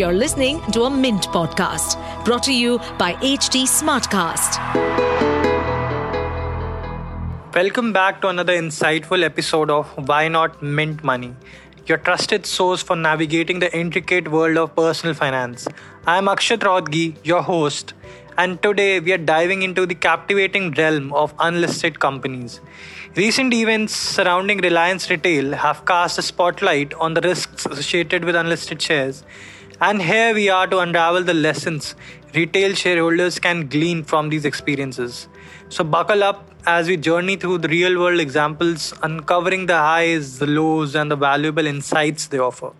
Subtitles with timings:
[0.00, 1.94] You're listening to a Mint podcast
[2.24, 4.54] brought to you by HT Smartcast.
[7.54, 11.34] Welcome back to another insightful episode of Why Not Mint Money,
[11.84, 15.68] your trusted source for navigating the intricate world of personal finance.
[16.06, 17.92] I am Akshat Rohatgi, your host,
[18.38, 22.62] and today we are diving into the captivating realm of unlisted companies.
[23.16, 28.80] Recent events surrounding Reliance Retail have cast a spotlight on the risks associated with unlisted
[28.80, 29.24] shares.
[29.82, 31.94] And here we are to unravel the lessons
[32.34, 35.26] retail shareholders can glean from these experiences.
[35.70, 40.46] So, buckle up as we journey through the real world examples, uncovering the highs, the
[40.46, 42.72] lows, and the valuable insights they offer.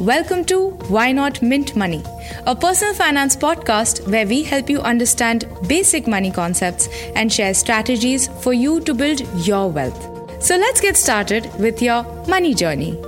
[0.00, 2.02] Welcome to Why Not Mint Money,
[2.46, 8.26] a personal finance podcast where we help you understand basic money concepts and share strategies
[8.42, 10.42] for you to build your wealth.
[10.42, 13.00] So let's get started with your money journey.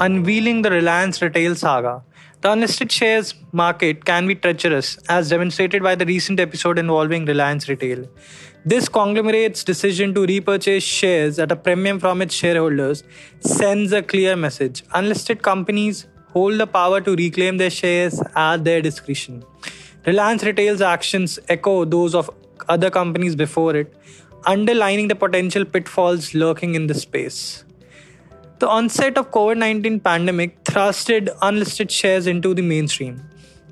[0.00, 2.04] Unveiling the Reliance Retail saga.
[2.40, 7.68] The unlisted shares market can be treacherous, as demonstrated by the recent episode involving Reliance
[7.68, 8.08] Retail.
[8.64, 13.02] This conglomerate's decision to repurchase shares at a premium from its shareholders
[13.40, 14.84] sends a clear message.
[14.94, 19.42] Unlisted companies hold the power to reclaim their shares at their discretion.
[20.06, 22.30] Reliance Retail's actions echo those of
[22.68, 23.92] other companies before it,
[24.46, 27.64] underlining the potential pitfalls lurking in this space.
[28.60, 33.22] The onset of COVID-19 pandemic thrusted unlisted shares into the mainstream.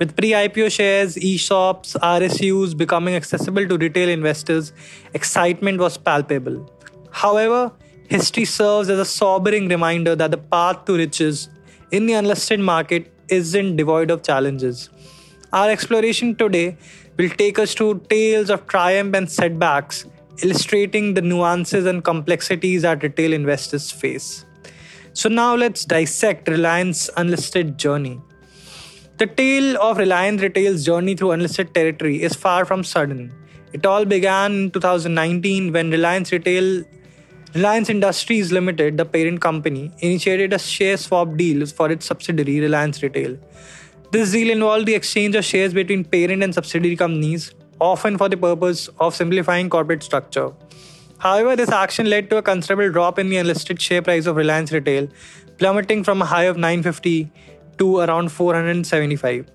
[0.00, 4.72] With pre-IPO shares, ESOPs, RSUs becoming accessible to retail investors,
[5.14, 6.68] excitement was palpable.
[7.12, 7.70] However,
[8.08, 11.48] history serves as a sobering reminder that the path to riches
[11.92, 14.90] in the unlisted market isn't devoid of challenges.
[15.52, 16.76] Our exploration today
[17.16, 20.06] will take us to tales of triumph and setbacks,
[20.42, 24.44] illustrating the nuances and complexities that retail investors face.
[25.14, 28.18] So, now let's dissect Reliance unlisted journey.
[29.18, 33.30] The tale of Reliance Retail's journey through unlisted territory is far from sudden.
[33.74, 36.84] It all began in 2019 when Reliance Retail
[37.54, 43.02] Reliance Industries Limited, the parent company, initiated a share swap deal for its subsidiary Reliance
[43.02, 43.36] Retail.
[44.12, 48.38] This deal involved the exchange of shares between parent and subsidiary companies, often for the
[48.38, 50.52] purpose of simplifying corporate structure.
[51.22, 54.72] However, this action led to a considerable drop in the unlisted share price of Reliance
[54.72, 55.06] Retail,
[55.56, 57.30] plummeting from a high of 950
[57.78, 59.46] to around 475.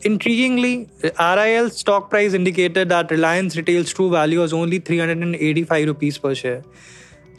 [0.00, 6.34] Intriguingly, RIL's stock price indicated that Reliance Retail's true value was only 385 rupees per
[6.34, 6.62] share.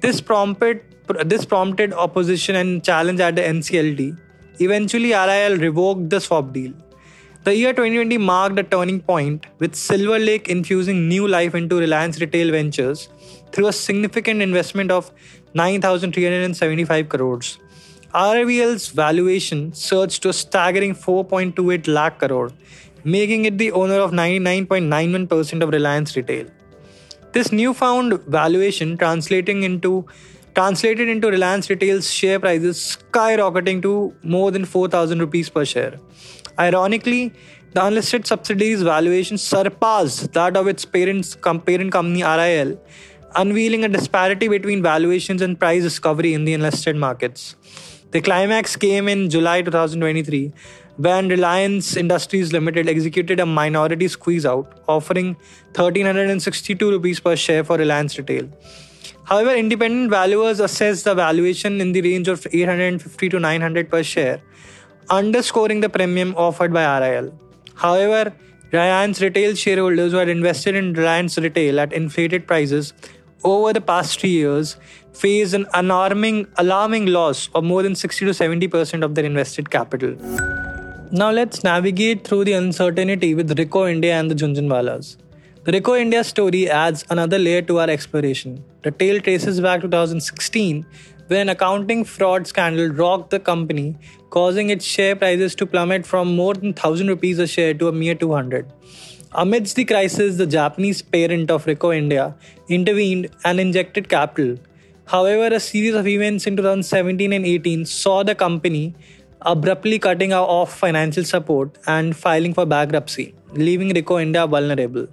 [0.00, 0.82] This prompted
[1.24, 4.16] this prompted opposition and challenge at the NCLT.
[4.60, 6.72] Eventually, RIL revoked the swap deal.
[7.42, 12.20] The year 2020 marked a turning point, with Silver Lake infusing new life into Reliance
[12.20, 13.08] Retail Ventures
[13.56, 15.10] through a significant investment of
[15.54, 17.58] 9,375 crores.
[18.14, 22.50] RVL's valuation surged to a staggering 4.28 lakh crore,
[23.02, 26.46] making it the owner of 99.91% of Reliance Retail.
[27.32, 30.06] This newfound valuation translating into
[30.54, 35.98] translated into Reliance Retail's share prices skyrocketing to more than 4000 rupees per share.
[36.58, 37.32] Ironically,
[37.74, 42.78] the unlisted subsidiary's valuation surpassed that of its parent's parent company RIL,
[43.34, 47.56] unveiling a disparity between valuations and price discovery in the unlisted markets.
[48.12, 50.52] The climax came in July 2023
[50.96, 55.34] when Reliance Industries Limited executed a minority squeeze out, offering
[55.74, 58.48] 1362 rupees per share for Reliance Retail.
[59.24, 64.40] However, independent valuers assess the valuation in the range of 850 to 900 per share,
[65.10, 67.38] underscoring the premium offered by RIL.
[67.74, 68.32] However,
[68.72, 72.92] Reliance Retail shareholders who had invested in Reliance Retail at inflated prices
[73.46, 74.76] over the past three years
[75.12, 80.16] faced an alarming, alarming loss of more than 60 to 70% of their invested capital.
[81.12, 85.16] Now let's navigate through the uncertainty with Ricoh India and the Jhunjhunwalas.
[85.64, 88.64] The Ricoh India story adds another layer to our exploration.
[88.82, 90.84] The tale traces back to 2016
[91.28, 93.96] when an accounting fraud scandal rocked the company,
[94.30, 97.92] causing its share prices to plummet from more than 1000 rupees a share to a
[97.92, 98.72] mere 200.
[99.32, 102.34] Amidst the crisis, the Japanese parent of Ricoh India
[102.68, 104.56] intervened and injected capital.
[105.06, 108.94] However, a series of events in 2017 and 18 saw the company
[109.42, 115.08] abruptly cutting off financial support and filing for bankruptcy, leaving Ricoh India vulnerable.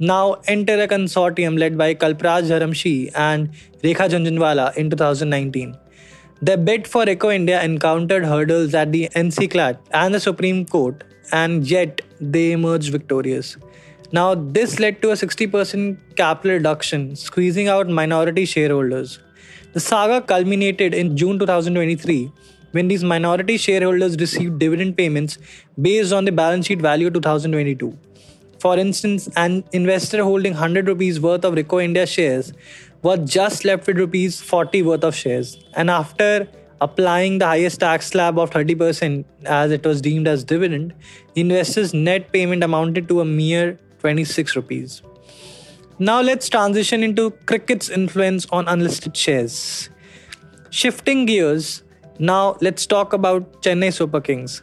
[0.00, 3.50] Now enter a consortium led by Kalpraj Dharamshi and
[3.82, 5.76] Rekha Jhunjhunwala in 2019.
[6.42, 11.02] The bid for Ricoh India encountered hurdles at the NCLAT and the Supreme Court,
[11.32, 13.56] and yet they emerged victorious.
[14.10, 19.18] Now, this led to a 60% capital reduction, squeezing out minority shareholders.
[19.74, 22.32] The saga culminated in June 2023
[22.72, 25.38] when these minority shareholders received dividend payments
[25.80, 27.96] based on the balance sheet value 2022.
[28.58, 32.52] For instance, an investor holding 100 rupees worth of Ricoh India shares
[33.02, 35.58] was just left with rupees 40 worth of shares.
[35.74, 36.48] And after
[36.80, 40.94] applying the highest tax slab of 30% as it was deemed as dividend,
[41.34, 45.02] the investor's net payment amounted to a mere 26 rupees.
[45.98, 49.90] Now let's transition into cricket's influence on unlisted shares.
[50.70, 51.82] Shifting gears,
[52.18, 54.62] now let's talk about Chennai Super Kings.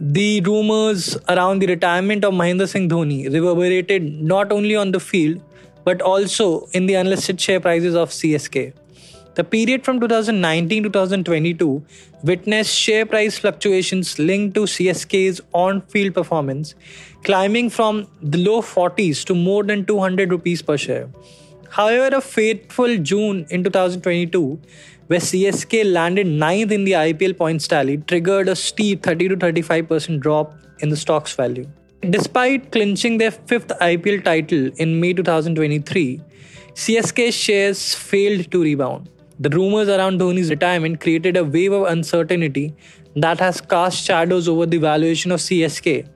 [0.00, 5.40] The rumors around the retirement of Mahendra Singh Dhoni reverberated not only on the field
[5.84, 8.74] but also in the unlisted share prices of CSK.
[9.36, 11.84] The period from 2019 to 2022
[12.24, 16.74] witnessed share price fluctuations linked to CSK's on field performance,
[17.22, 21.10] climbing from the low 40s to more than 200 rupees per share.
[21.68, 24.58] However, a fateful June in 2022,
[25.08, 30.18] where CSK landed ninth in the IPL points tally, triggered a steep 30 to 35%
[30.18, 31.68] drop in the stock's value.
[32.00, 36.22] Despite clinching their fifth IPL title in May 2023,
[36.72, 39.10] CSK shares failed to rebound.
[39.38, 42.74] The rumors around Dhoni's retirement created a wave of uncertainty
[43.16, 46.08] that has cast shadows over the valuation of CSK,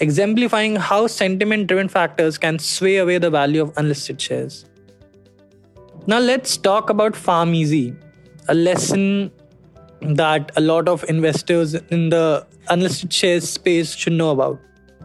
[0.00, 4.64] exemplifying how sentiment driven factors can sway away the value of unlisted shares.
[6.06, 7.96] Now, let's talk about PharmEasy,
[8.48, 9.32] a lesson
[10.00, 14.60] that a lot of investors in the unlisted shares space should know about.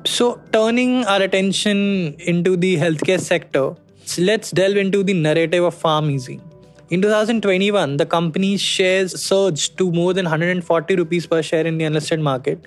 [0.06, 3.75] So, turning our attention into the healthcare sector,
[4.18, 6.42] let's delve into the narrative of PharmEasy.
[6.91, 11.85] In 2021, the company's shares surged to more than 140 rupees per share in the
[11.85, 12.65] unlisted market,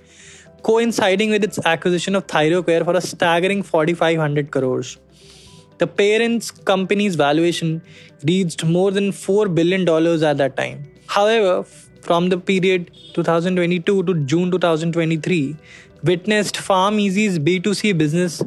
[0.62, 4.96] coinciding with its acquisition of Thyrocare for a staggering 4500 crores.
[5.76, 7.82] The parent's company's valuation
[8.26, 9.86] reached more than $4 billion
[10.24, 10.90] at that time.
[11.06, 11.62] However,
[12.00, 15.54] from the period 2022 to June 2023,
[16.02, 18.42] witnessed PharmEasy's B2C business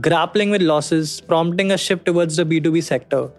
[0.00, 3.30] grappling with losses, prompting a shift towards the B2B sector.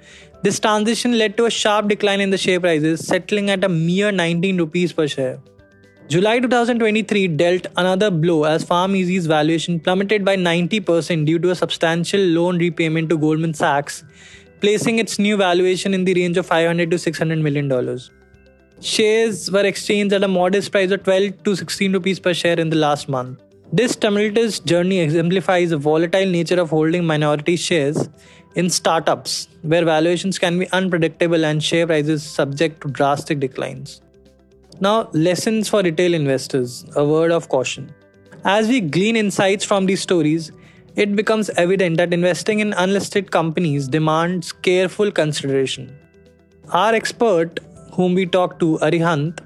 [0.43, 4.11] This transition led to a sharp decline in the share prices, settling at a mere
[4.11, 5.39] 19 rupees per share.
[6.09, 12.19] July 2023 dealt another blow as PharmEasy's valuation plummeted by 90% due to a substantial
[12.19, 14.03] loan repayment to Goldman Sachs,
[14.59, 18.11] placing its new valuation in the range of 500 to 600 million dollars.
[18.81, 22.69] Shares were exchanged at a modest price of 12 to 16 rupees per share in
[22.69, 23.39] the last month.
[23.75, 28.07] This tumultuous journey exemplifies the volatile nature of holding minority shares
[28.53, 33.99] in startups, where valuations can be unpredictable and share prices subject to drastic declines.
[34.79, 37.91] Now, lessons for retail investors a word of caution.
[38.45, 40.51] As we glean insights from these stories,
[40.95, 45.97] it becomes evident that investing in unlisted companies demands careful consideration.
[46.69, 47.59] Our expert,
[47.93, 49.39] whom we talked to, Arihant,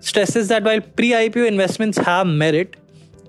[0.00, 2.77] stresses that while pre IPO investments have merit,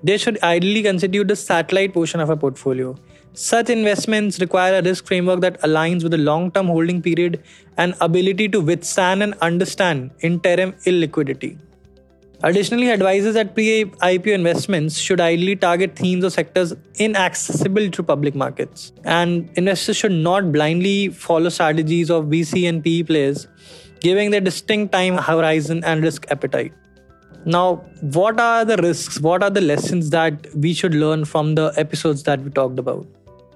[0.03, 2.95] they should ideally constitute the satellite portion of a portfolio.
[3.33, 7.43] Such investments require a risk framework that aligns with the long term holding period
[7.77, 11.57] and ability to withstand and understand interim illiquidity.
[12.41, 18.33] Additionally, advises that pre IPO investments should ideally target themes or sectors inaccessible to public
[18.33, 18.93] markets.
[19.03, 23.47] And investors should not blindly follow strategies of VC and PE players,
[23.99, 26.71] giving their distinct time horizon and risk appetite.
[27.45, 29.19] Now, what are the risks?
[29.19, 33.07] What are the lessons that we should learn from the episodes that we talked about?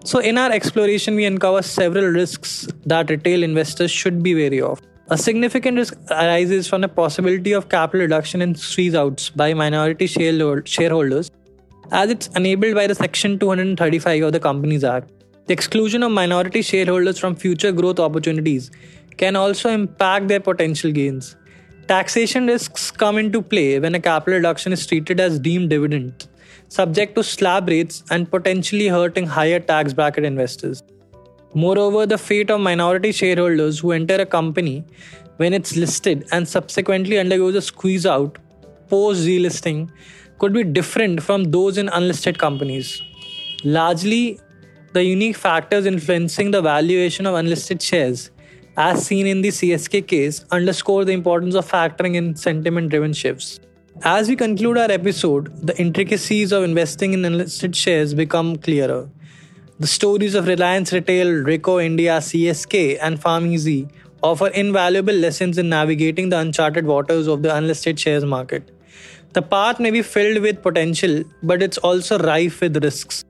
[0.05, 4.81] So, in our exploration, we uncover several risks that retail investors should be wary of.
[5.09, 10.07] A significant risk arises from the possibility of capital reduction and squeeze outs by minority
[10.07, 11.29] shareholders,
[11.91, 15.11] as it's enabled by the Section 235 of the Companies Act.
[15.47, 18.71] The exclusion of minority shareholders from future growth opportunities
[19.17, 21.35] can also impact their potential gains.
[21.87, 26.27] Taxation risks come into play when a capital reduction is treated as deemed dividend
[26.73, 30.81] subject to slab rates and potentially hurting higher tax bracket investors.
[31.53, 34.83] Moreover, the fate of minority shareholders who enter a company
[35.37, 38.39] when it's listed and subsequently undergoes a squeeze out
[38.87, 39.89] post delisting
[40.39, 43.03] could be different from those in unlisted companies.
[43.63, 44.39] Largely,
[44.93, 48.31] the unique factors influencing the valuation of unlisted shares,
[48.75, 53.59] as seen in the CSK case, underscore the importance of factoring in sentiment driven shifts.
[54.03, 59.09] As we conclude our episode, the intricacies of investing in unlisted shares become clearer.
[59.79, 63.89] The stories of Reliance Retail, Ricoh India, CSK, and PharmEasy
[64.23, 68.71] offer invaluable lessons in navigating the uncharted waters of the unlisted shares market.
[69.33, 73.25] The path may be filled with potential, but it's also rife with risks.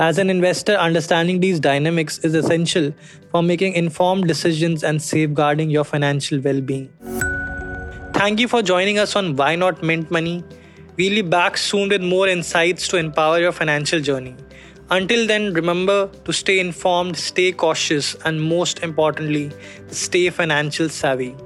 [0.00, 2.94] As an investor, understanding these dynamics is essential
[3.30, 6.88] for making informed decisions and safeguarding your financial well being.
[8.14, 10.42] Thank you for joining us on Why Not Mint Money.
[10.96, 14.34] We'll be back soon with more insights to empower your financial journey.
[14.88, 19.52] Until then, remember to stay informed, stay cautious, and most importantly,
[19.88, 21.36] stay financial savvy.